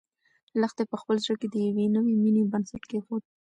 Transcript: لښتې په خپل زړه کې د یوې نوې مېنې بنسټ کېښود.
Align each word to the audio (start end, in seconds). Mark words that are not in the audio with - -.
لښتې 0.61 0.83
په 0.91 0.95
خپل 1.01 1.15
زړه 1.23 1.35
کې 1.41 1.47
د 1.51 1.55
یوې 1.67 1.85
نوې 1.95 2.13
مېنې 2.23 2.43
بنسټ 2.51 2.83
کېښود. 2.89 3.23